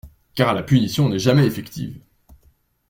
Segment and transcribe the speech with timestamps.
[0.33, 2.01] Car la punition n'est jamais effective.